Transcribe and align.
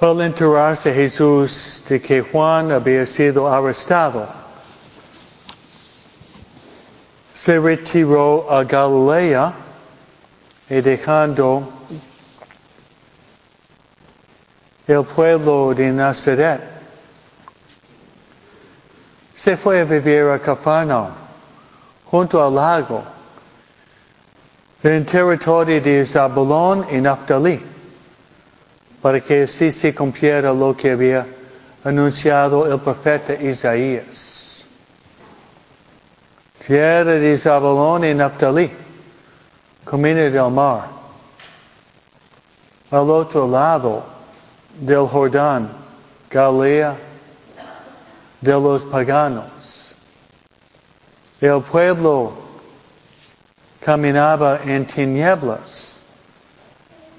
Al 0.00 0.20
enterarse 0.20 0.94
Jesús 0.94 1.82
de 1.88 2.00
que 2.00 2.22
Juan 2.22 2.70
había 2.70 3.04
sido 3.04 3.52
arrestado, 3.52 4.28
se 7.34 7.58
retiró 7.58 8.46
a 8.48 8.62
Galilea 8.62 9.52
y 10.70 10.80
dejando 10.80 11.68
el 14.86 15.04
pueblo 15.04 15.74
de 15.74 15.90
Nazaret, 15.90 16.60
se 19.34 19.56
fue 19.56 19.80
a 19.80 19.84
vivir 19.84 20.30
a 20.30 20.38
Cafarnaum, 20.38 21.10
junto 22.04 22.40
al 22.40 22.54
lago, 22.54 23.02
en 24.82 25.04
territorio 25.04 25.80
de 25.80 26.06
Zabulón 26.06 26.86
y 26.88 27.00
Naftali, 27.00 27.67
para 29.00 29.20
que 29.20 29.42
así 29.42 29.70
se 29.72 29.94
cumpliera 29.94 30.52
lo 30.52 30.76
que 30.76 30.92
había 30.92 31.26
anunciado 31.84 32.72
el 32.72 32.80
profeta 32.80 33.34
Isaías. 33.34 34.66
Tierra 36.66 37.12
de 37.12 37.38
Zabulón 37.38 38.04
y 38.04 38.14
Naftali, 38.14 38.70
camino 39.84 40.20
del 40.20 40.50
mar. 40.50 40.88
Al 42.90 43.10
otro 43.10 43.46
lado 43.46 44.04
del 44.74 45.06
Jordán, 45.06 45.70
Galilea 46.30 46.96
de 48.40 48.52
los 48.52 48.84
paganos. 48.84 49.94
El 51.40 51.62
pueblo 51.62 52.32
caminaba 53.80 54.60
en 54.64 54.86
tinieblas. 54.86 56.00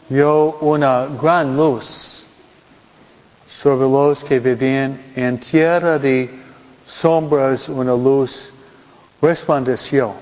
Vio 0.10 0.58
una 0.62 1.06
gran 1.22 1.56
luz 1.56 2.26
sobre 3.48 3.88
los 3.88 4.24
que 4.24 4.40
vivían 4.40 5.00
en 5.16 5.40
tierra 5.40 6.00
de 6.00 6.30
sombras, 6.86 7.70
una 7.70 7.94
luz 7.94 8.52
resplandeció. 9.22 10.14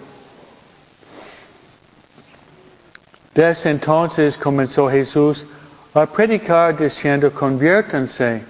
Desde 3.33 3.69
entonces 3.69 4.37
comenzó 4.37 4.89
Jesús 4.89 5.45
a 5.93 6.05
predicar 6.05 6.75
diciendo, 6.75 7.31
conviértanse, 7.31 8.41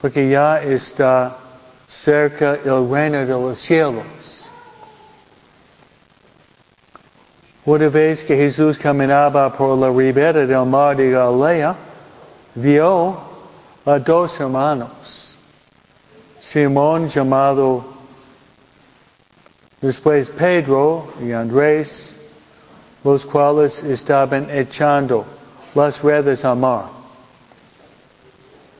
porque 0.00 0.28
ya 0.28 0.60
está 0.62 1.36
cerca 1.86 2.58
el 2.64 2.90
reino 2.90 3.18
de 3.18 3.26
los 3.26 3.58
cielos. 3.58 4.47
Una 7.68 7.90
vez 7.90 8.24
que 8.24 8.34
Jesús 8.34 8.78
caminaba 8.78 9.52
por 9.52 9.76
la 9.76 9.90
ribera 9.90 10.46
del 10.46 10.64
mar 10.64 10.96
de 10.96 11.10
Galilea, 11.10 11.76
vio 12.54 13.14
a 13.84 13.98
dos 13.98 14.40
hermanos, 14.40 15.36
Simón 16.40 17.08
llamado 17.08 17.84
después 19.82 20.30
Pedro 20.30 21.12
y 21.22 21.32
Andrés, 21.32 22.16
los 23.04 23.26
cuales 23.26 23.84
estaban 23.84 24.48
echando 24.48 25.26
las 25.74 26.02
redes 26.02 26.46
al 26.46 26.56
mar, 26.56 26.86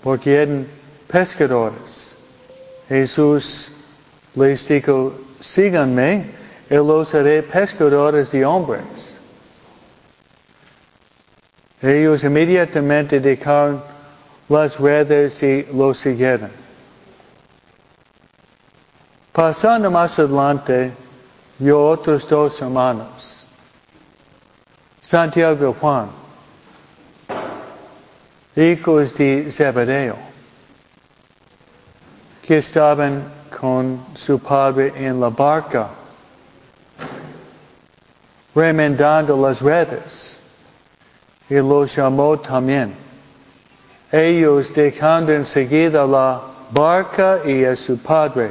porque 0.02 0.34
eran 0.34 0.67
pescadores. 1.06 2.17
Jesús 2.89 3.70
les 4.34 4.67
dijo, 4.67 5.12
síganme 5.41 6.38
y 6.70 6.74
los 6.74 7.14
haré 7.14 7.42
pescadores 7.42 8.30
de 8.30 8.44
hombres. 8.44 9.20
Ellos 11.80 12.24
inmediatamente 12.24 13.20
dejaron 13.20 13.83
las 14.48 14.78
redes 14.80 15.42
y 15.42 15.66
lo 15.72 15.94
siguieron. 15.94 16.50
Pasando 19.33 19.90
más 19.90 20.18
adelante, 20.18 20.90
vio 21.58 21.86
otros 21.86 22.27
dos 22.28 22.61
hermanos, 22.61 23.46
Santiago 25.01 25.70
y 25.70 25.80
Juan, 25.80 26.08
hijos 28.57 29.14
de 29.17 29.51
Zebedeo, 29.52 30.17
que 32.42 32.58
estaban 32.58 33.23
con 33.61 34.05
su 34.14 34.40
padre 34.40 34.92
en 34.96 35.20
la 35.20 35.28
barca, 35.28 35.89
remendando 38.55 39.36
las 39.36 39.61
redes, 39.61 40.41
y 41.48 41.55
los 41.55 41.95
llamó 41.95 42.39
también. 42.39 42.95
Ellos 44.11 44.73
dejando 44.73 45.33
enseguida 45.33 46.07
la 46.07 46.41
barca 46.70 47.41
y 47.45 47.64
a 47.64 47.77
su 47.77 47.98
padre, 47.98 48.51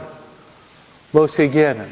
lo 1.14 1.28
siguieron. 1.28 1.88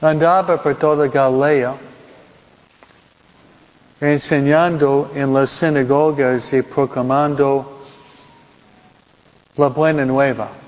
Andaba 0.00 0.60
por 0.60 0.74
toda 0.74 1.06
Galilea, 1.06 1.74
enseñando 4.00 5.12
en 5.14 5.32
las 5.32 5.50
sinagogas 5.50 6.52
y 6.52 6.62
proclamando 6.62 7.84
la 9.56 9.68
buena 9.68 10.04
nueva 10.04 10.61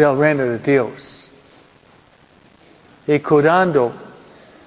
del 0.00 0.16
reino 0.16 0.44
de 0.44 0.58
Dios 0.58 1.30
y 3.06 3.18
curando 3.20 3.92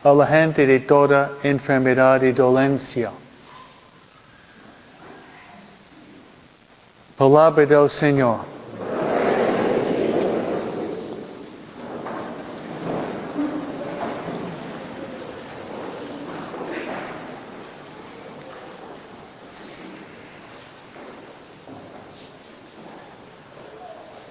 a 0.03 0.13
la 0.13 0.27
gente 0.27 0.67
de 0.67 0.79
toda 0.81 1.31
enfermedad 1.41 2.21
y 2.21 2.31
dolencia. 2.31 3.11
Palabra 7.17 7.65
del 7.65 7.89
Señor. 7.89 8.52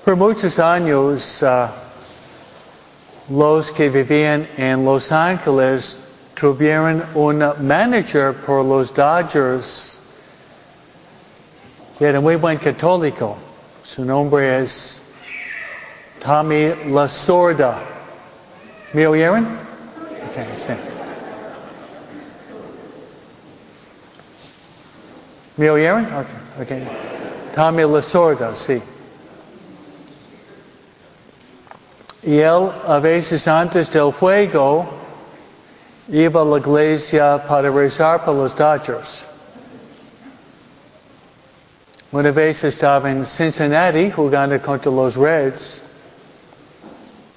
Por 0.05 0.17
muchos 0.17 0.59
años, 0.59 1.43
uh, 1.43 1.69
los 3.29 3.71
que 3.71 3.89
vivían 3.89 4.49
en 4.57 4.85
Los 4.85 5.13
Ángeles 5.13 5.97
tuvieron 6.35 7.05
un 7.15 7.39
manager 7.61 8.35
por 8.35 8.65
los 8.65 8.93
Dodgers 8.93 10.01
que 11.97 12.07
era 12.07 12.21
muy 12.21 12.35
buen 12.35 12.59
católico. 12.59 13.37
Su 13.85 14.05
nombre 14.05 14.65
es 14.65 15.01
Tommy 16.19 16.75
Lasorda. 16.87 17.79
¿Me 18.93 19.07
oyeron? 19.07 19.47
Okay, 20.31 20.47
sí. 20.57 20.73
¿Me 25.57 25.71
oyeron? 25.71 26.07
Okay, 26.07 26.63
okay. 26.65 26.89
Tommy 27.55 27.84
Lasorda, 27.84 28.57
sí. 28.57 28.83
Y 32.22 32.38
él 32.38 32.71
a 32.87 33.00
veces 33.00 33.49
antes 33.49 33.91
del 33.91 34.12
juego 34.12 34.87
iba 36.09 36.41
a 36.41 36.44
la 36.44 36.59
iglesia 36.59 37.43
para 37.49 37.69
rezar 37.71 38.25
por 38.25 38.34
los 38.37 38.55
Dodgers. 38.55 39.28
Una 42.12 42.31
vez 42.31 42.62
estaba 42.62 43.10
en 43.10 43.25
Cincinnati 43.25 44.10
jugando 44.10 44.60
contra 44.60 44.93
los 44.93 45.16
Reds. 45.16 45.83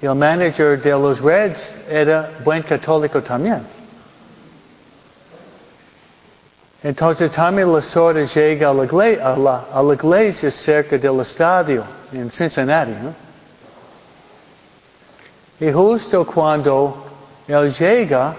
Y 0.02 0.06
el 0.06 0.16
manager 0.16 0.80
de 0.80 0.92
los 0.92 1.22
Reds 1.22 1.78
era 1.90 2.30
buen 2.44 2.62
católico 2.62 3.24
también. 3.24 3.66
Entonces 6.84 7.32
también 7.32 7.74
la 7.74 7.82
sorda 7.82 8.24
llega 8.26 8.70
a 8.70 8.74
la, 8.74 8.84
a, 8.84 9.38
la, 9.38 9.66
a 9.74 9.82
la 9.82 9.94
iglesia 9.96 10.52
cerca 10.52 10.96
del 10.98 11.22
estadio 11.22 11.84
en 12.14 12.30
Cincinnati. 12.30 12.92
¿no? 12.92 13.25
Y 15.60 15.72
justo 15.72 16.26
cuando 16.26 17.06
él 17.48 17.72
llega, 17.72 18.36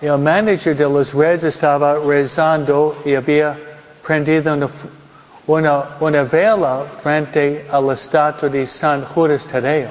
el 0.00 0.18
manager 0.18 0.76
de 0.76 0.84
los 0.84 1.12
Reds 1.12 1.42
estaba 1.42 1.98
rezando 1.98 2.96
y 3.04 3.14
había 3.14 3.58
prendido 4.04 4.54
una, 4.54 4.68
una, 5.46 5.84
una 5.98 6.22
vela 6.22 6.84
frente 7.02 7.66
a 7.70 7.80
la 7.80 7.94
estatua 7.94 8.48
de 8.48 8.66
San 8.66 9.04
Judas 9.04 9.46
Tadeo 9.46 9.90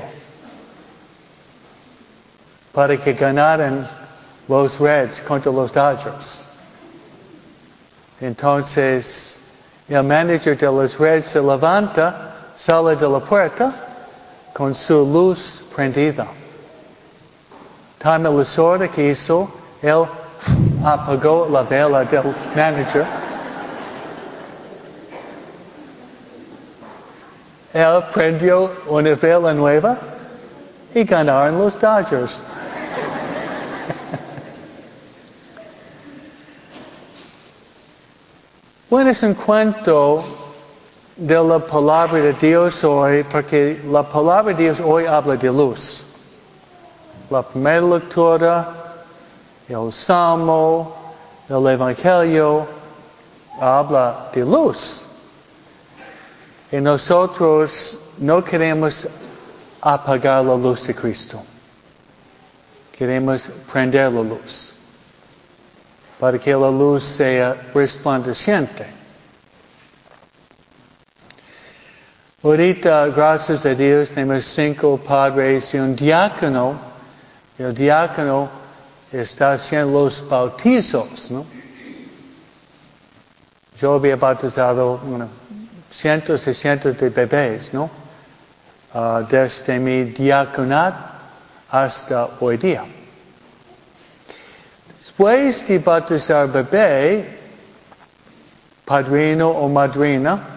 para 2.72 2.96
que 2.96 3.12
ganaran 3.14 3.86
los 4.48 4.80
Reds 4.80 5.20
contra 5.20 5.52
los 5.52 5.74
Dodgers. 5.74 6.48
Entonces, 8.22 9.42
el 9.90 10.04
manager 10.04 10.58
de 10.58 10.68
los 10.68 10.98
Reds 10.98 11.26
se 11.26 11.42
levanta, 11.42 12.34
sale 12.56 12.96
de 12.96 13.10
la 13.10 13.20
puerta 13.20 13.91
con 14.54 14.74
su 14.74 15.06
luz 15.06 15.64
prendida. 15.76 16.28
Time 18.00 18.30
Lasorda 18.30 18.88
que 18.88 19.12
hizo, 19.12 19.52
él 19.82 20.06
apagó 20.84 21.48
la 21.52 21.62
vela 21.64 22.04
del 22.04 22.36
manager. 22.56 23.06
Él 27.74 28.04
prendió 28.12 28.72
una 28.88 29.16
vela 29.16 29.54
nueva 29.54 29.98
y 30.94 31.04
ganaron 31.04 31.58
los 31.58 31.80
Dodgers. 31.80 32.38
bueno, 38.90 39.10
es 39.12 39.24
un 39.24 39.34
cuento 39.36 40.41
de 41.22 41.36
la 41.36 41.60
palabra 41.60 42.20
de 42.20 42.34
Dios 42.34 42.84
hoy, 42.84 43.24
porque 43.24 43.80
la 43.86 44.02
palabra 44.02 44.56
de 44.56 44.64
Dios 44.64 44.80
hoy 44.84 45.06
habla 45.06 45.36
de 45.36 45.52
luz. 45.52 46.04
La 47.30 47.44
primera 47.44 47.80
lectura, 47.80 48.68
el 49.68 49.92
Salmo, 49.94 50.96
el 51.48 51.68
Evangelio, 51.68 52.66
habla 53.60 54.32
de 54.34 54.42
luz. 54.44 55.06
Y 56.72 56.78
nosotros 56.78 58.00
no 58.18 58.44
queremos 58.44 59.08
apagar 59.80 60.44
la 60.44 60.56
luz 60.56 60.88
de 60.88 60.96
Cristo. 60.96 61.40
Queremos 62.92 63.48
prender 63.72 64.12
la 64.12 64.24
luz 64.24 64.74
para 66.20 66.40
que 66.40 66.52
la 66.52 66.72
luz 66.72 67.04
sea 67.04 67.56
resplandeciente. 67.76 69.01
Ahorita, 72.44 73.06
gracias 73.10 73.64
a 73.68 73.76
Dios, 73.76 74.16
tenemos 74.16 74.44
cinco 74.46 74.98
padres 74.98 75.76
y 75.76 75.78
un 75.78 75.96
diácono. 75.96 76.76
El 77.56 77.72
diácono 77.72 78.50
está 79.12 79.52
haciendo 79.52 79.92
los 79.92 80.28
bautizos, 80.28 81.30
¿no? 81.30 81.46
Yo 83.78 83.94
había 83.94 84.16
bautizado 84.16 84.98
bueno, 85.04 85.28
cientos 85.92 86.48
y 86.48 86.56
cientos 86.56 86.98
de 86.98 87.10
bebés, 87.10 87.72
¿no? 87.76 87.92
Uh, 88.96 89.24
desde 89.30 89.78
mi 89.78 90.06
diaconat 90.06 90.96
hasta 91.70 92.28
hoy 92.40 92.58
día. 92.58 92.84
Después 94.98 95.68
de 95.68 95.78
bautizar 95.78 96.52
bebé, 96.52 97.38
padrino 98.84 99.48
o 99.48 99.70
madrina, 99.70 100.51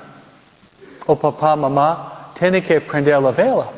o 1.06 1.16
papá, 1.16 1.56
mamá, 1.56 2.30
tiene 2.38 2.62
que 2.62 2.80
prender 2.80 3.20
la 3.20 3.30
vela. 3.30 3.68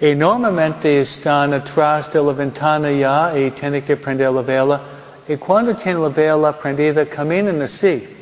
Y 0.00 0.14
normalmente 0.14 1.00
están 1.00 1.52
atrás 1.52 2.10
de 2.12 2.22
la 2.22 2.32
ventana 2.32 2.90
ya 2.90 3.36
y 3.36 3.50
tiene 3.50 3.82
que 3.82 3.96
prender 3.96 4.32
la 4.32 4.42
vela. 4.42 4.80
Y 5.28 5.36
cuando 5.36 5.74
tiene 5.74 6.00
la 6.00 6.08
vela 6.08 6.52
prendida, 6.52 7.04
caminan 7.06 7.60
así. 7.62 8.16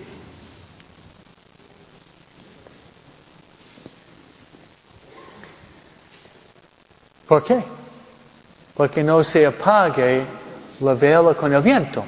¿Por 7.29 7.45
qué? 7.45 7.63
Porque 8.75 9.05
no 9.05 9.23
se 9.23 9.47
apague 9.47 10.25
la 10.81 10.95
vela 10.95 11.35
con 11.35 11.53
el 11.53 11.63
viento. 11.63 12.05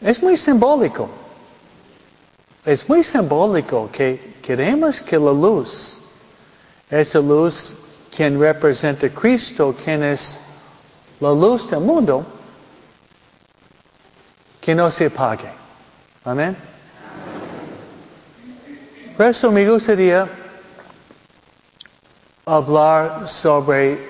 Es 0.00 0.22
muy 0.22 0.36
simbólico. 0.36 1.21
Es 2.64 2.88
muy 2.88 3.02
simbólico 3.02 3.90
que 3.90 4.36
queremos 4.40 5.00
que 5.00 5.18
la 5.18 5.32
luz, 5.32 5.98
esa 6.88 7.18
luz 7.18 7.74
quien 8.14 8.38
representa 8.38 9.06
a 9.06 9.10
Cristo, 9.10 9.74
quien 9.82 10.04
es 10.04 10.38
la 11.18 11.30
luz 11.30 11.68
del 11.68 11.80
mundo, 11.80 12.24
que 14.60 14.76
no 14.76 14.90
se 14.92 15.06
apague. 15.06 15.50
Amén. 16.24 16.56
Por 19.16 19.26
eso 19.26 19.50
me 19.50 19.68
gustaría 19.68 20.28
hablar 22.46 23.26
sobre 23.26 24.08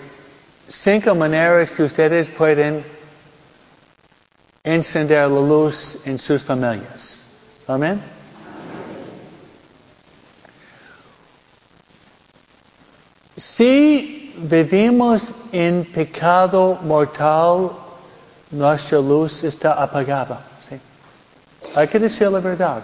cinco 0.69 1.15
maneras 1.15 1.71
que 1.73 1.85
ustedes 1.85 2.29
pueden 2.29 2.85
encender 4.63 5.29
la 5.31 5.41
luz 5.41 5.99
en 6.05 6.19
sus 6.19 6.45
familias. 6.45 7.25
Amén. 7.67 8.22
Si 13.63 14.35
vivimos 14.39 15.33
en 15.53 15.85
pecado 15.85 16.81
mortal, 16.83 17.71
nuestra 18.51 18.99
luz 18.99 19.45
está 19.45 19.81
apagada. 19.81 20.41
Hay 21.73 21.87
que 21.87 22.01
decir 22.01 22.29
la 22.29 22.41
verdad. 22.41 22.83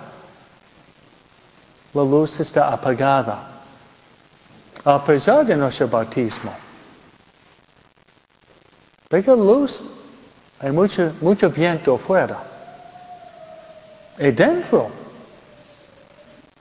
La 1.93 2.03
luz 2.03 2.39
está 2.39 2.73
apagada. 2.73 3.41
A 4.85 5.05
pesar 5.05 5.45
de 5.45 5.57
nuestro 5.57 5.89
bautismo. 5.89 6.55
La 9.11 9.35
luz, 9.35 9.85
hay 10.61 10.71
mucho, 10.71 11.13
mucho 11.21 11.51
viento 11.51 11.97
afuera. 11.97 12.39
Y 14.17 14.31
dentro 14.31 14.91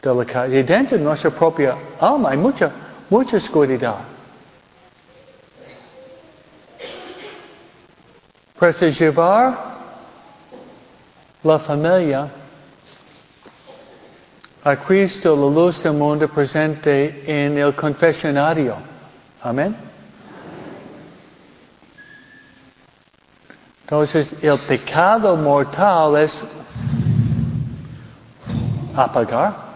de 0.02 0.16
la 0.16 0.26
casa, 0.26 0.48
y 0.48 0.64
dentro 0.64 0.98
de 0.98 1.04
nuestra 1.04 1.30
propia 1.30 1.78
alma 2.00 2.32
hay 2.32 2.38
mucha 2.38 2.72
mucha 3.10 3.38
oscuridad. 3.38 3.98
Preservar 8.60 9.78
la 11.44 11.60
familia 11.60 12.28
a 14.64 14.76
Cristo, 14.76 15.36
la 15.36 15.56
luz 15.56 15.84
del 15.84 15.94
mundo 15.94 16.28
presente 16.28 17.24
en 17.26 17.58
el 17.58 17.74
confesionario. 17.76 18.76
Amén. 19.42 19.76
Entonces, 23.84 24.36
el 24.42 24.58
pecado 24.60 25.38
mortal 25.38 26.18
es 26.18 26.44
apagar. 28.94 29.67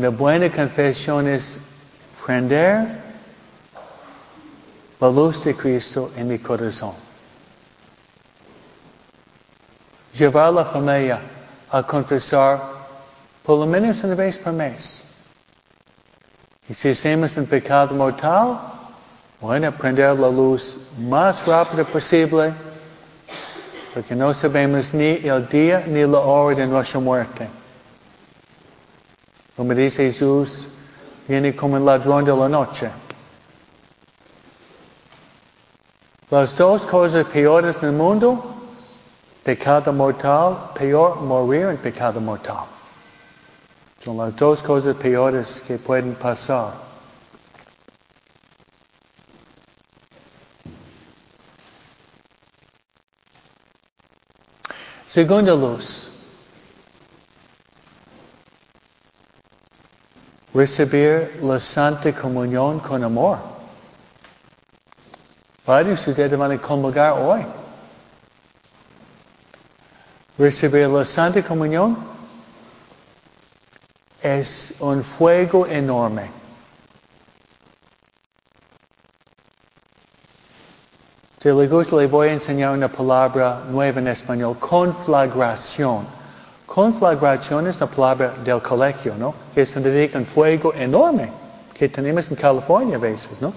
Una 0.00 0.08
buena 0.08 0.50
confesión 0.50 1.28
es 1.28 1.60
prender 2.24 2.88
la 4.98 5.10
luz 5.10 5.44
de 5.44 5.54
Cristo 5.54 6.10
en 6.16 6.26
mi 6.26 6.38
corazón. 6.38 6.94
Llevar 10.14 10.46
a 10.46 10.52
la 10.52 10.64
familia 10.64 11.20
a 11.70 11.82
confesar 11.82 12.62
por 13.44 13.58
lo 13.58 13.66
menos 13.66 14.02
una 14.02 14.14
vez 14.14 14.38
por 14.38 14.54
mes. 14.54 15.04
Y 16.66 16.72
si 16.72 16.88
hacemos 16.88 17.36
un 17.36 17.44
pecado 17.44 17.94
mortal, 17.94 18.58
bueno, 19.38 19.70
prender 19.70 20.18
la 20.18 20.30
luz 20.30 20.78
más 20.98 21.46
rápido 21.46 21.84
posible, 21.84 22.54
porque 23.92 24.14
no 24.14 24.32
sabemos 24.32 24.94
ni 24.94 25.28
el 25.28 25.46
día 25.46 25.84
ni 25.86 26.06
la 26.06 26.20
hora 26.20 26.56
de 26.56 26.66
nuestra 26.66 27.00
muerte. 27.00 27.59
Como 29.60 29.74
dice 29.74 30.04
Jesús, 30.04 30.68
viene 31.28 31.54
como 31.54 31.76
el 31.76 31.84
ladrón 31.84 32.24
de 32.24 32.34
la 32.34 32.48
noche. 32.48 32.90
Las 36.30 36.56
dos 36.56 36.86
cosas 36.86 37.26
peores 37.26 37.78
del 37.78 37.92
mundo, 37.92 38.42
pecado 39.44 39.92
mortal, 39.92 40.70
peor 40.72 41.20
morir 41.20 41.66
en 41.66 41.76
pecado 41.76 42.22
mortal. 42.22 42.64
Son 44.02 44.16
las 44.16 44.34
dos 44.34 44.62
cosas 44.62 44.96
peores 44.96 45.62
que 45.66 45.76
pueden 45.76 46.14
pasar. 46.14 46.72
Segunda 55.06 55.54
luz. 55.54 56.09
Recibir 60.60 61.40
la 61.42 61.58
Santa 61.58 62.12
Comunión 62.12 62.80
con 62.80 63.02
amor. 63.02 63.38
Varios 65.64 66.04
de 66.04 66.10
ustedes 66.10 66.38
van 66.38 66.52
a 66.52 66.58
comulgar 66.58 67.14
hoy. 67.14 67.46
Recibir 70.36 70.86
la 70.88 71.04
Santa 71.06 71.42
Comunión 71.42 71.96
es 74.20 74.74
un 74.80 75.02
fuego 75.02 75.66
enorme. 75.66 76.30
Si 81.40 81.48
le 81.48 81.68
gusta, 81.68 81.96
le 81.96 82.06
voy 82.06 82.28
a 82.28 82.32
enseñar 82.34 82.74
una 82.74 82.88
palabra 82.88 83.62
nueva 83.70 83.98
en 83.98 84.08
español, 84.08 84.58
conflagración. 84.58 86.19
Conflagración 86.70 87.66
es 87.66 87.80
la 87.80 87.88
palabra 87.88 88.32
del 88.44 88.62
colegio, 88.62 89.16
¿no? 89.18 89.34
Que 89.52 89.66
significa 89.66 90.18
un 90.18 90.24
fuego 90.24 90.72
enorme 90.72 91.28
que 91.74 91.88
tenemos 91.88 92.30
en 92.30 92.36
California 92.36 92.94
a 92.94 93.00
veces, 93.00 93.40
¿no? 93.40 93.52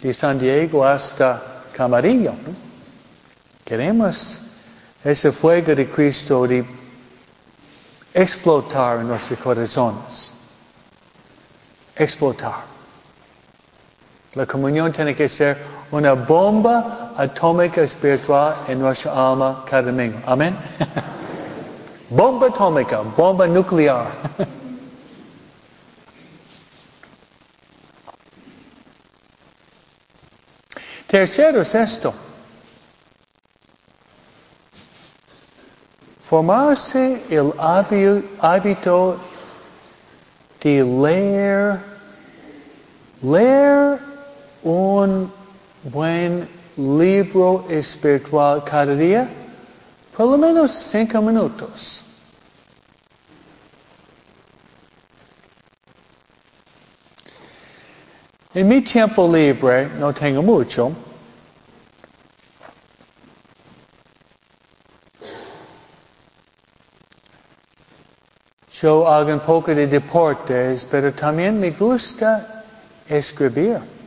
De 0.00 0.14
San 0.14 0.38
Diego 0.38 0.82
hasta 0.82 1.64
Camarillo, 1.76 2.32
¿no? 2.32 2.54
Queremos 3.62 4.40
ese 5.04 5.30
fuego 5.32 5.74
de 5.74 5.86
Cristo 5.90 6.46
de 6.46 6.64
explotar 8.14 9.00
en 9.00 9.08
nuestros 9.08 9.38
corazones. 9.40 10.32
Explotar. 11.94 12.64
La 14.32 14.46
comunión 14.46 14.90
tiene 14.92 15.14
que 15.14 15.28
ser 15.28 15.58
una 15.90 16.14
bomba 16.14 17.12
atómica 17.18 17.82
espiritual 17.82 18.64
en 18.66 18.78
nuestra 18.78 19.12
alma 19.12 19.62
cada 19.68 19.82
domingo. 19.82 20.20
Amén. 20.24 20.56
bomba 22.10 22.48
atómica, 22.48 23.00
bomba 23.16 23.46
nuclear. 23.46 24.10
Tercero 31.06 31.62
es 31.62 31.74
esto. 31.74 32.12
Formarse 36.28 37.22
el 37.28 37.52
hábito 37.58 39.16
de 40.60 40.84
leer, 40.84 41.80
leer 43.22 43.98
un 44.62 45.32
buen 45.82 46.48
libro 46.76 47.64
espiritual 47.68 48.62
cada 48.62 48.94
día, 48.94 49.28
por 50.20 50.28
lo 50.28 50.36
menos 50.36 50.70
cinco 50.70 51.22
minutos. 51.22 52.04
En 58.52 58.68
mi 58.68 58.82
tiempo 58.82 59.26
libre, 59.26 59.88
no 59.98 60.12
tengo 60.12 60.42
mucho, 60.42 60.92
yo 68.72 69.08
hago 69.08 69.32
un 69.32 69.40
poco 69.40 69.74
de 69.74 69.86
deportes, 69.86 70.86
pero 70.90 71.14
también 71.14 71.58
me 71.58 71.70
gusta 71.70 72.66
escribir. 73.08 73.99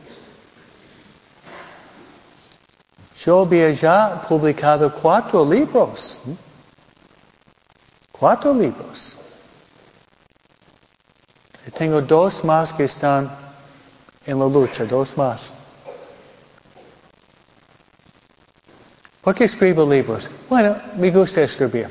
Yo 3.24 3.40
había 3.40 3.70
ya 3.70 4.20
publicado 4.28 4.92
cuatro 4.92 5.44
libros. 5.50 6.18
Cuatro 8.12 8.52
libros. 8.52 9.16
Y 11.66 11.70
tengo 11.70 12.02
dos 12.02 12.44
más 12.44 12.72
que 12.74 12.84
están 12.84 13.30
en 14.26 14.38
la 14.38 14.46
lucha, 14.46 14.84
dos 14.84 15.16
más. 15.16 15.56
¿Por 19.22 19.34
qué 19.34 19.44
escribo 19.44 19.90
libros? 19.90 20.28
Bueno, 20.50 20.76
me 20.96 21.10
gusta 21.10 21.40
escribir. 21.40 21.88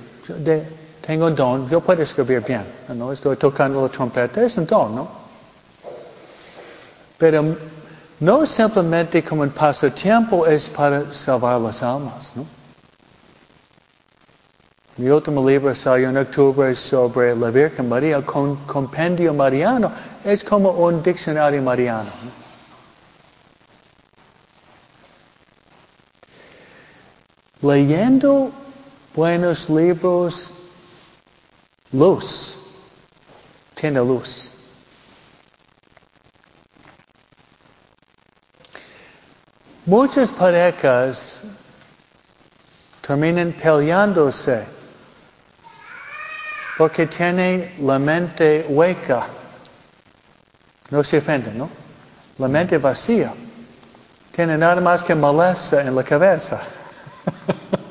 Tengo 1.01 1.31
don, 1.31 1.67
yo 1.67 1.81
puedo 1.81 2.03
escribir 2.03 2.41
bien. 2.41 2.63
No 2.89 3.11
estoy 3.11 3.37
tocando 3.37 3.81
la 3.81 3.89
trompeta, 3.89 4.43
es 4.43 4.55
un 4.57 4.67
don, 4.67 4.95
¿no? 4.95 5.11
Pero 7.17 7.57
no 8.20 8.46
simplemente 8.46 9.24
como 9.24 9.41
un 9.41 9.50
pasatiempo 9.50 10.46
es 10.46 10.70
para 10.70 11.13
salvar 11.13 11.60
las 11.60 11.82
almas, 11.84 12.34
¿no? 12.36 12.46
Mi 14.96 15.10
último 15.10 15.48
libro 15.48 15.74
salió 15.74 16.10
en 16.10 16.17
octubre 16.17 16.75
sobre 16.75 17.36
la 17.36 17.50
Virgen 17.50 17.89
María 17.89 18.22
con 18.24 18.55
compendio 18.67 19.34
mariano. 19.34 19.91
Es 20.24 20.43
como 20.43 20.70
un 20.70 21.01
diccionario 21.01 21.63
mariano. 21.63 22.12
Leyendo 27.60 28.51
buenos 29.15 29.67
libros 29.67 30.53
luz, 31.91 32.60
tiene 33.74 34.00
luz. 34.00 34.52
Muchas 39.85 40.31
parejas 40.31 41.43
terminan 43.05 43.51
peleándose 43.51 44.63
porque 46.77 47.05
tienen 47.05 47.75
la 47.81 47.99
mente 47.99 48.65
hueca. 48.69 49.27
No 50.89 51.03
se 51.03 51.17
ofenden, 51.17 51.57
¿no? 51.57 51.69
La 52.37 52.47
mente 52.47 52.77
vacía. 52.77 53.33
Tiene 54.31 54.57
nada 54.57 54.79
más 54.79 55.03
que 55.03 55.13
maleza 55.13 55.81
en 55.81 55.93
la 55.93 56.03
cabeza. 56.03 56.61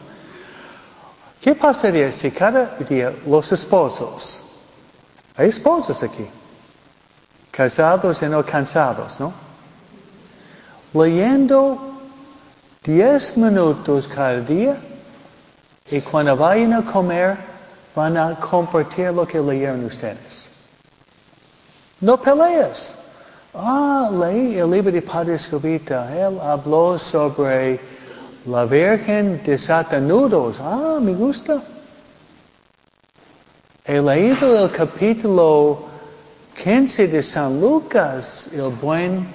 ¿Qué 1.42 1.54
pasaría 1.54 2.10
si 2.10 2.30
cada 2.30 2.76
día 2.78 3.12
los 3.26 3.52
esposos, 3.52 4.40
hay 5.36 5.50
esposos 5.50 6.02
aquí, 6.02 6.26
casados 7.50 8.22
y 8.22 8.26
no 8.26 8.42
cansados, 8.46 9.20
¿no? 9.20 9.41
Leyendo 10.94 11.78
diez 12.84 13.36
minutos 13.36 14.08
cada 14.08 14.40
día 14.40 14.76
y 15.90 16.00
cuando 16.00 16.36
vayan 16.36 16.74
a 16.74 16.82
comer 16.82 17.36
van 17.94 18.16
a 18.16 18.38
compartir 18.38 19.12
lo 19.12 19.26
que 19.26 19.40
leyeron 19.40 19.84
ustedes. 19.84 20.48
No 22.00 22.16
peleas. 22.16 22.98
Ah, 23.54 24.10
leí 24.10 24.58
el 24.58 24.70
libro 24.70 24.90
de 24.90 25.02
Padre 25.02 25.34
Escobita. 25.34 26.10
Él 26.14 26.40
habló 26.40 26.98
sobre 26.98 27.78
la 28.46 28.64
Virgen 28.64 29.40
desata 29.44 30.00
nudos. 30.00 30.58
Ah, 30.60 30.98
me 31.00 31.12
gusta. 31.12 31.62
He 33.84 34.00
leído 34.00 34.64
el 34.64 34.70
capítulo 34.70 35.84
15 36.62 37.08
de 37.08 37.22
San 37.22 37.60
Lucas, 37.60 38.50
el 38.52 38.70
buen, 38.70 39.26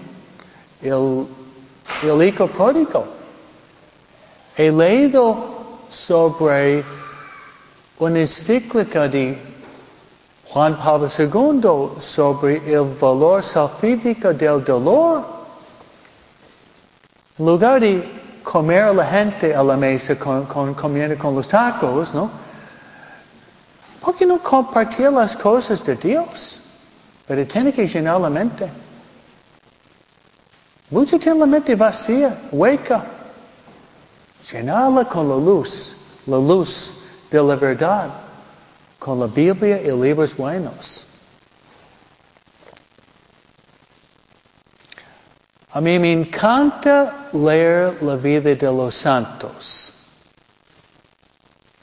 el, 0.82 1.28
el 2.04 2.24
hijo 2.24 2.48
pródigo. 2.48 3.06
He 4.56 4.72
leído 4.72 5.38
sobre 5.90 6.84
una 8.00 8.20
encíclica 8.20 9.08
de 9.08 9.38
Juan 10.46 10.78
Pablo 10.78 11.08
II 11.08 12.02
sobre 12.02 12.58
el 12.74 12.86
valor 13.00 13.44
salvífico 13.44 14.34
del 14.34 14.64
dolor. 14.64 15.26
En 17.38 17.46
lugar 17.46 17.82
de 17.82 18.04
comer 18.44 18.84
a 18.84 18.94
la 18.94 19.06
gente 19.06 19.54
a 19.54 19.64
la 19.64 19.76
mesa 19.76 20.18
con, 20.18 20.46
con, 20.46 20.74
comiendo 20.74 21.18
con 21.18 21.36
los 21.36 21.48
tacos, 21.48 22.14
¿no? 22.14 22.32
¿Por 24.02 24.16
qué 24.16 24.26
no 24.26 24.40
compartir 24.40 25.12
las 25.12 25.36
cosas 25.36 25.84
de 25.84 25.96
Dios? 25.96 26.62
Pero 27.28 27.46
tiene 27.46 27.74
que 27.74 27.86
llenar 27.86 28.22
la 28.22 28.30
mente. 28.30 28.70
Muchos 30.90 31.20
tienen 31.20 31.40
la 31.40 31.46
mente 31.46 31.76
vacía, 31.76 32.38
hueca. 32.52 33.04
Llenarla 34.52 35.04
con 35.06 35.28
la 35.28 35.36
luz, 35.36 35.98
la 36.26 36.38
luz 36.38 36.94
de 37.30 37.44
la 37.44 37.56
verdad, 37.56 38.10
con 38.98 39.20
la 39.20 39.28
Biblia 39.28 39.82
y 39.82 39.92
libros 39.92 40.36
buenos. 40.36 41.06
A 45.74 45.82
mí 45.82 46.00
me 46.00 46.14
encanta 46.14 47.30
leer 47.34 48.02
la 48.02 48.16
vida 48.16 48.56
de 48.56 48.72
los 48.72 48.96
santos. 48.96 49.92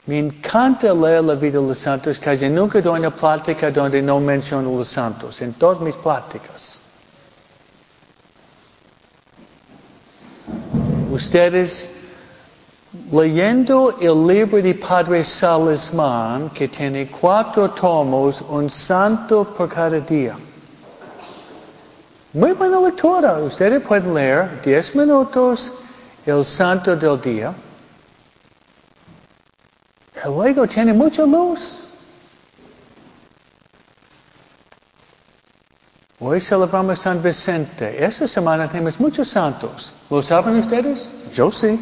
Me 0.07 0.17
encanta 0.19 0.93
leer 0.93 1.23
la 1.23 1.35
vida 1.35 1.59
de 1.61 1.67
los 1.67 1.77
santos, 1.77 2.17
casi 2.17 2.49
nunca 2.49 2.81
doy 2.81 2.99
una 2.99 3.11
plática 3.11 3.69
donde 3.69 4.01
no 4.01 4.19
menciono 4.19 4.75
los 4.75 4.89
santos, 4.89 5.39
en 5.41 5.53
todas 5.53 5.79
mis 5.79 5.95
pláticas. 5.95 6.79
Ustedes, 11.15 11.87
leyendo 13.09 13.95
el 14.01 14.27
libro 14.27 14.61
de 14.61 14.73
Padre 14.75 15.23
Salismán, 15.23 16.49
que 16.49 16.67
tiene 16.67 17.07
cuatro 17.07 17.71
tomos, 17.71 18.41
un 18.41 18.69
santo 18.69 19.45
por 19.45 19.69
cada 19.69 20.01
día. 20.01 20.35
Muy 22.33 22.51
buena 22.51 22.81
lectura. 22.81 23.37
Ustedes 23.37 23.81
pueden 23.81 24.13
leer 24.13 24.61
10 24.61 24.95
minutos 24.97 25.71
el 26.25 26.43
santo 26.43 26.97
del 26.97 27.21
día. 27.21 27.53
Luego 30.25 30.67
tiene 30.67 30.91
mucha 30.91 31.25
luz. 31.25 31.84
Hoy 36.17 36.39
celebramos 36.39 36.99
San 36.99 37.21
Vicente. 37.21 38.01
Esta 38.01 38.25
semana 38.25 38.69
tenemos 38.69 38.97
muchos 39.01 39.27
santos. 39.27 39.91
¿Lo 40.09 40.23
saben 40.23 40.59
ustedes? 40.59 41.09
Yo 41.33 41.51
sí. 41.51 41.77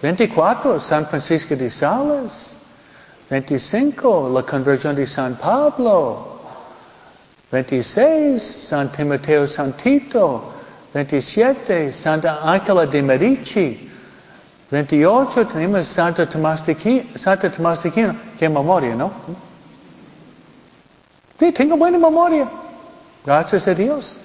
24, 0.00 0.78
San 0.78 1.06
Francisco 1.08 1.56
de 1.56 1.68
Sales. 1.68 2.56
25, 3.28 4.30
la 4.32 4.42
conversión 4.44 4.94
de 4.94 5.08
San 5.08 5.34
Pablo. 5.34 6.40
26, 7.50 8.40
San 8.40 8.92
Timoteo 8.92 9.48
Santito. 9.48 10.52
27, 10.94 11.92
Santa 11.92 12.42
Ángela 12.44 12.86
de 12.86 13.02
Medici. 13.02 13.90
28 14.70 15.48
tenemos 15.48 15.84
Santa 15.88 16.28
Tomás 16.28 16.64
de 16.64 16.72
Aquino, 16.72 17.02
Santa 17.16 17.50
Tomás 17.50 17.82
de 17.82 17.88
Aquino. 17.88 18.14
Qué 18.38 18.48
memoria, 18.48 18.94
¿no? 18.94 19.10
Sí, 21.40 21.50
tengo 21.52 21.74
buena 21.78 21.96
memoria. 21.96 22.46
Gracias 23.24 23.66
a 23.66 23.74
Dios. 23.74 24.20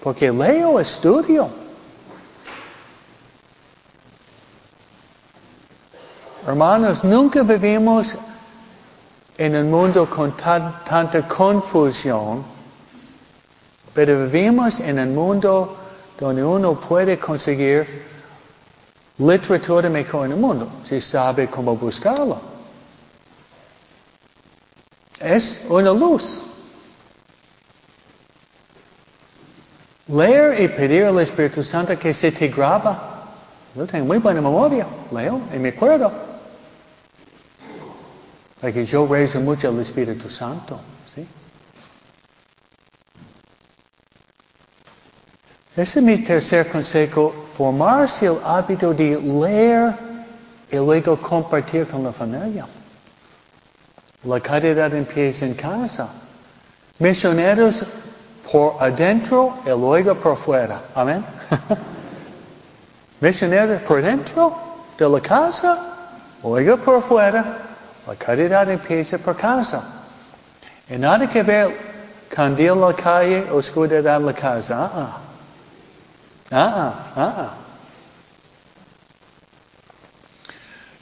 Porque 0.00 0.30
leo, 0.30 0.78
estudio. 0.78 1.48
Hermanos, 6.46 7.02
nunca 7.02 7.42
vivimos 7.42 8.14
en 9.36 9.56
un 9.56 9.68
mundo 9.68 10.08
con 10.08 10.36
tanta 10.36 11.26
confusión, 11.26 12.44
pero 13.92 14.24
vivimos 14.26 14.78
en 14.78 15.00
un 15.00 15.14
mundo 15.16 15.76
donde 16.20 16.44
uno 16.44 16.78
puede 16.78 17.18
conseguir 17.18 18.04
literatura 19.18 19.90
mejor 19.90 20.26
en 20.26 20.32
el 20.32 20.38
mundo, 20.38 20.68
si 20.84 21.00
sabe 21.00 21.48
cómo 21.48 21.74
buscarlo. 21.74 22.47
Es 25.28 25.62
una 25.68 25.92
luz. 25.92 26.42
Leer 30.06 30.58
y 30.62 30.68
pedir 30.68 31.04
al 31.04 31.20
Espíritu 31.20 31.62
Santo 31.62 31.98
que 31.98 32.14
se 32.14 32.32
te 32.32 32.48
graba. 32.48 33.26
Yo 33.74 33.86
tengo 33.86 34.06
muy 34.06 34.16
buena 34.16 34.40
memoria. 34.40 34.86
Leo 35.12 35.38
y 35.54 35.58
me 35.58 35.68
acuerdo. 35.68 36.10
Porque 38.58 38.86
yo 38.86 39.06
rezo 39.06 39.38
mucho 39.40 39.68
al 39.68 39.78
Espíritu 39.80 40.30
Santo. 40.30 40.80
¿sí? 41.04 41.28
Ese 45.76 45.98
es 45.98 46.04
mi 46.06 46.16
tercer 46.24 46.70
consejo. 46.70 47.34
Formarse 47.54 48.24
el 48.24 48.38
hábito 48.42 48.94
de 48.94 49.20
leer 49.20 49.92
y 50.72 50.76
luego 50.76 51.20
compartir 51.20 51.86
con 51.86 52.02
la 52.02 52.12
familia. 52.14 52.66
La 54.24 54.40
caridad 54.40 54.92
empieza 54.94 55.44
en 55.44 55.54
casa. 55.54 56.08
Misioneros 56.98 57.84
por 58.50 58.76
adentro 58.80 59.58
y 59.64 59.68
luego 59.68 60.14
por 60.16 60.36
fuera. 60.36 60.80
Amén. 60.94 61.24
Misioneros 63.20 63.82
por 63.82 64.02
dentro 64.02 64.56
de 64.98 65.08
la 65.08 65.20
casa, 65.20 65.78
luego 66.42 66.76
por 66.78 67.02
fuera. 67.02 67.44
La 68.06 68.14
caridad 68.16 68.68
empieza 68.70 69.18
por 69.18 69.36
casa. 69.36 69.82
Y 70.88 70.96
nada 70.96 71.28
que 71.28 71.42
ver 71.42 71.76
candil 72.28 72.80
la 72.80 72.94
calle, 72.94 73.48
oscuridad 73.50 74.16
en 74.16 74.26
la 74.26 74.32
casa. 74.32 74.74
Ah, 74.80 74.90
ah. 74.94 75.20
Ah, 76.50 76.94
ah, 77.14 77.34
ah. 77.36 77.54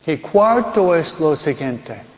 Que 0.05 0.21
cuarto 0.21 0.95
es 0.95 1.19
lo 1.21 1.35
siguiente. 1.37 2.16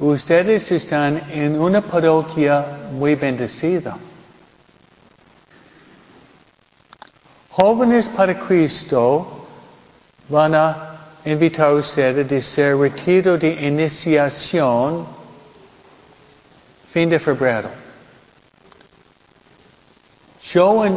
Ustedes 0.00 0.70
están 0.70 1.20
en 1.28 1.58
una 1.60 1.80
parroquia 1.80 2.64
muy 2.92 3.16
bendecida. 3.16 3.96
Jóvenes 7.50 8.08
para 8.08 8.38
Cristo 8.38 9.26
van 10.28 10.54
a 10.54 10.98
invitar 11.24 11.72
a 11.72 11.74
ustedes 11.74 12.30
a 12.30 12.40
ser 12.48 12.76
retiro 12.76 13.36
de 13.36 13.48
iniciación 13.66 15.04
fin 16.88 17.10
de 17.10 17.18
febrero. 17.18 17.68
Yo 20.42 20.84
en, 20.84 20.96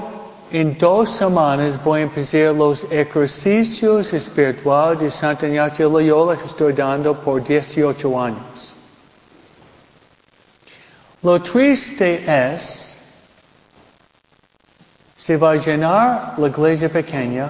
en 0.51 0.77
dos 0.77 1.09
semanas 1.09 1.83
voy 1.83 2.01
a 2.01 2.03
empezar 2.03 2.53
los 2.53 2.83
ejercicios 2.91 4.13
espirituales 4.13 4.99
de 4.99 5.09
Santa 5.09 5.47
Ignacio 5.47 5.89
Loyola 5.89 6.37
que 6.37 6.45
estoy 6.45 6.73
dando 6.73 7.19
por 7.19 7.43
18 7.43 8.21
años. 8.21 8.75
Lo 11.23 11.39
triste 11.39 12.23
es, 12.25 12.97
se 15.15 15.37
va 15.37 15.51
a 15.51 15.55
llenar 15.55 16.33
la 16.39 16.47
iglesia 16.47 16.89
pequeña, 16.89 17.47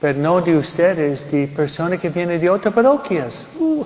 pero 0.00 0.18
no 0.18 0.40
de 0.40 0.56
ustedes, 0.56 1.30
de 1.30 1.46
personas 1.48 2.00
que 2.00 2.08
vienen 2.08 2.40
de 2.40 2.48
otras 2.48 2.72
parroquias. 2.72 3.46
Uh. 3.58 3.84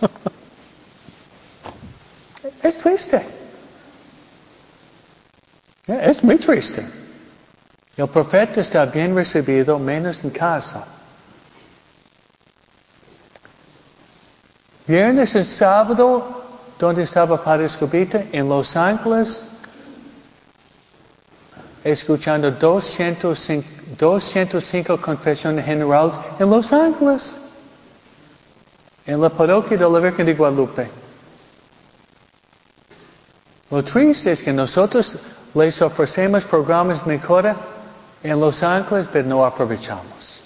es 2.62 2.78
triste. 2.78 3.22
Es 5.86 6.24
muy 6.24 6.38
triste. 6.38 6.86
El 7.98 8.08
profeta 8.08 8.62
está 8.62 8.86
bien 8.86 9.14
recibido, 9.14 9.78
menos 9.78 10.24
en 10.24 10.30
casa. 10.30 10.86
Viernes 14.86 15.34
y 15.34 15.44
sábado 15.44 16.41
¿Dónde 16.82 17.04
estaba 17.04 17.40
Padre 17.40 17.66
Escobita? 17.66 18.24
En 18.32 18.48
Los 18.48 18.74
Ángeles, 18.74 19.46
escuchando 21.84 22.50
205, 22.50 23.68
205 23.96 25.00
confesiones 25.00 25.64
generales 25.64 26.18
en 26.40 26.50
Los 26.50 26.72
Ángeles, 26.72 27.36
en 29.06 29.20
la 29.20 29.28
parroquia 29.28 29.76
de 29.76 29.88
la 29.88 30.00
Virgen 30.00 30.26
de 30.26 30.34
Guadalupe. 30.34 30.90
Lo 33.70 33.84
triste 33.84 34.32
es 34.32 34.42
que 34.42 34.52
nosotros 34.52 35.16
les 35.54 35.80
ofrecemos 35.82 36.44
programas 36.44 37.06
mejora 37.06 37.54
en 38.24 38.40
Los 38.40 38.60
Ángeles, 38.64 39.06
pero 39.12 39.28
no 39.28 39.44
aprovechamos. 39.44 40.41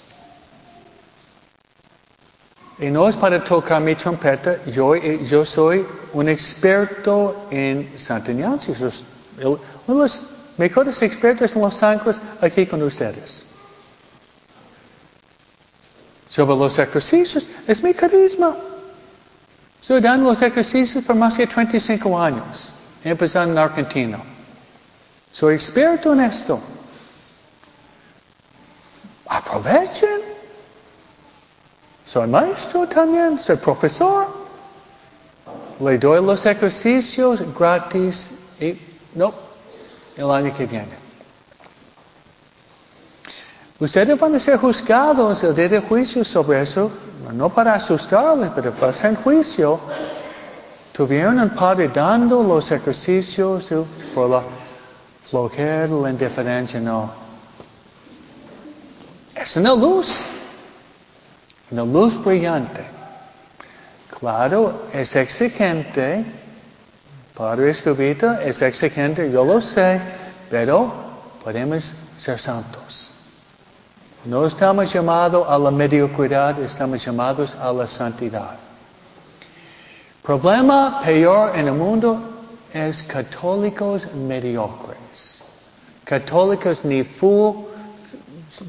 Y 2.79 2.91
no 2.91 3.09
es 3.09 3.15
para 3.15 3.43
tocar 3.43 3.81
mi 3.81 3.95
trompeta, 3.95 4.63
yo, 4.65 4.95
yo 4.95 5.43
soy 5.43 5.85
un 6.13 6.29
experto 6.29 7.47
en 7.49 7.97
Santa. 7.97 8.31
Uno 8.31 9.59
de 9.87 9.93
los 9.93 10.21
mejores 10.57 11.01
expertos 11.01 11.55
en 11.55 11.61
Los 11.61 11.81
Ángeles 11.81 12.19
aquí 12.39 12.67
con 12.67 12.83
ustedes. 12.83 13.43
Sobre 16.29 16.55
los 16.55 16.77
ejercicios, 16.77 17.47
es 17.67 17.81
mi 17.81 17.93
carisma. 17.95 18.55
Estoy 19.81 20.01
dando 20.01 20.29
los 20.29 20.41
ejercicios 20.41 21.03
por 21.03 21.15
más 21.15 21.37
de 21.37 21.47
35 21.47 22.19
años, 22.19 22.73
empezando 23.03 23.53
en 23.53 23.57
Argentina. 23.57 24.19
Soy 25.31 25.55
experto 25.55 26.13
en 26.13 26.21
esto. 26.21 26.59
Aprovechen. 29.27 30.26
Soy 32.07 32.25
maestro 32.25 32.87
también, 32.87 33.37
soy 33.37 33.57
profesor. 33.57 34.27
Le 35.81 35.97
doy 35.97 36.23
los 36.23 36.45
ejercicios 36.45 37.43
gratis 37.53 38.31
y 38.59 38.79
no, 39.13 39.33
el 40.15 40.31
año 40.31 40.55
que 40.55 40.65
viene. 40.65 41.07
Ustedes 43.79 44.17
van 44.17 44.35
a 44.35 44.39
ser 44.39 44.57
juzgados 44.57 45.43
el 45.43 45.53
día 45.53 45.67
de 45.67 45.81
juicio 45.81 46.23
sobre 46.23 46.61
eso, 46.61 46.89
no 47.33 47.49
para 47.49 47.73
asustarles, 47.73 48.51
pero 48.55 48.71
para 48.71 48.91
hacer 48.91 49.15
juicio. 49.17 49.79
Tuvieron 50.93 51.39
un 51.39 51.49
padre 51.49 51.89
dando 51.89 52.41
los 52.41 52.71
ejercicios 52.71 53.69
por 54.15 54.29
la 54.29 54.43
flojera, 55.23 55.87
la 55.87 56.09
indiferencia, 56.09 56.79
no. 56.79 57.11
Es 59.35 59.57
una 59.57 59.75
luz. 59.75 60.25
Una 61.71 61.83
luz 61.83 62.23
brillante. 62.23 62.83
Claro, 64.19 64.87
es 64.93 65.15
exigente. 65.15 66.25
Padre 67.35 67.69
Escobita 67.69 68.41
es 68.43 68.61
exigente, 68.61 69.29
yo 69.31 69.45
lo 69.45 69.61
sé, 69.61 70.01
pero 70.49 70.91
podemos 71.43 71.93
ser 72.17 72.39
santos. 72.39 73.11
No 74.25 74.45
estamos 74.45 74.91
llamados 74.91 75.47
a 75.47 75.57
la 75.59 75.69
mediocridad, 75.69 76.59
estamos 76.61 77.05
llamados 77.05 77.55
a 77.55 77.71
la 77.71 77.85
santidad. 77.85 78.55
Problema 80.23 81.01
peor 81.05 81.55
en 81.55 81.67
el 81.67 81.73
mundo 81.73 82.19
es 82.73 83.03
católicos 83.03 84.07
mediocres. 84.13 85.43
Católicos 86.03 86.83
ni 86.83 87.03
fu 87.03 87.67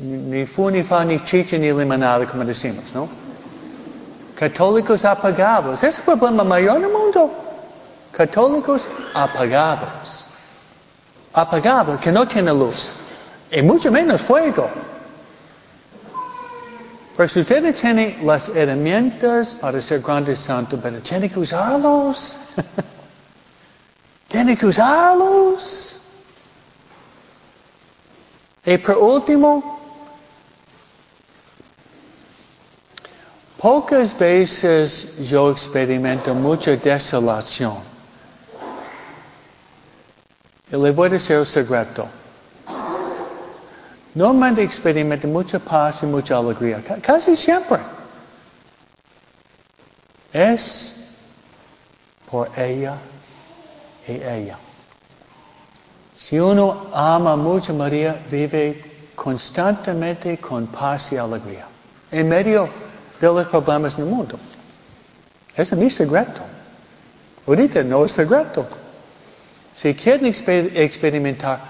ni 0.00 0.46
fu, 0.46 0.68
ni 0.68 0.82
fa, 0.82 1.04
ni 1.04 1.22
chicha, 1.24 1.56
ni 1.56 1.72
limonada, 1.72 2.26
como 2.26 2.44
decimos, 2.44 2.94
¿no? 2.94 3.08
Católicos 4.34 5.04
apagados. 5.04 5.82
Es 5.82 5.98
el 5.98 6.04
problema 6.04 6.44
mayor 6.44 6.76
en 6.76 6.84
el 6.84 6.92
mundo. 6.92 7.30
Católicos 8.12 8.88
apagados. 9.12 10.26
Apagados, 11.32 12.00
que 12.00 12.12
no 12.12 12.26
tienen 12.26 12.58
luz. 12.58 12.90
Y 13.50 13.62
mucho 13.62 13.90
menos 13.90 14.20
fuego. 14.20 14.70
Pero 17.16 17.28
si 17.28 17.40
ustedes 17.40 17.80
tienen 17.80 18.24
las 18.24 18.48
herramientas 18.50 19.56
para 19.56 19.80
ser 19.80 20.00
grandes 20.00 20.38
santos, 20.38 20.78
pero 20.80 21.00
tienen 21.00 21.28
que 21.28 21.40
usarlos. 21.40 22.38
tiene 24.28 24.56
que 24.56 24.66
usarlos. 24.66 25.97
Y 28.68 28.76
por 28.76 28.98
último, 28.98 29.80
pocas 33.56 34.18
veces 34.18 35.26
yo 35.26 35.50
experimento 35.50 36.34
mucha 36.34 36.72
desolación. 36.76 37.78
Y 40.70 40.76
le 40.76 40.90
voy 40.90 41.06
a 41.06 41.12
decir 41.12 41.36
el 41.36 41.46
secreto. 41.46 42.06
Normalmente 44.14 44.64
experimento 44.64 45.26
mucha 45.26 45.58
paz 45.58 46.02
y 46.02 46.06
mucha 46.06 46.36
alegría, 46.36 46.84
casi 47.00 47.34
siempre. 47.36 47.78
Es 50.30 50.94
por 52.30 52.50
ella 52.54 52.98
y 54.06 54.12
ella. 54.12 54.58
Si 56.18 56.36
uno 56.36 56.88
ama 56.92 57.36
mucho 57.36 57.72
a 57.72 57.76
María, 57.76 58.18
vive 58.28 59.12
constantemente 59.14 60.38
con 60.38 60.66
paz 60.66 61.12
y 61.12 61.16
alegría. 61.16 61.66
En 62.10 62.28
medio 62.28 62.68
de 63.20 63.26
los 63.28 63.46
problemas 63.46 63.96
del 63.96 64.06
mundo. 64.06 64.36
Ese 65.54 65.76
es 65.76 65.80
mi 65.80 65.88
secreto. 65.88 66.40
Ahorita 67.46 67.84
no 67.84 68.04
es 68.04 68.12
secreto. 68.12 68.66
Si 69.72 69.94
quieren 69.94 70.26
experimentar 70.26 71.60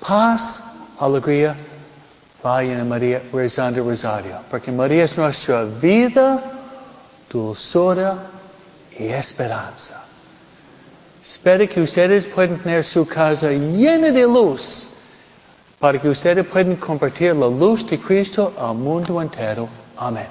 paz, 0.00 0.64
alegría, 0.98 1.54
vayan 2.42 2.80
a 2.80 2.84
María 2.84 3.22
rezando 3.30 3.84
rosario. 3.84 4.38
Porque 4.50 4.72
María 4.72 5.04
es 5.04 5.18
nuestra 5.18 5.64
vida, 5.64 6.42
dulzura 7.30 8.16
y 8.98 9.08
esperanza. 9.08 10.07
Espero 11.22 11.68
que 11.68 11.80
ustedes 11.80 12.26
puedan 12.26 12.58
tener 12.58 12.84
su 12.84 13.06
casa 13.06 13.50
llena 13.50 14.10
de 14.10 14.22
luz 14.22 14.88
para 15.78 16.00
que 16.00 16.08
ustedes 16.08 16.46
puedan 16.46 16.76
compartir 16.76 17.34
la 17.34 17.46
luz 17.46 17.88
de 17.88 17.98
Cristo 17.98 18.52
al 18.58 18.74
mundo 18.74 19.20
entero. 19.20 19.68
Amén. 19.96 20.26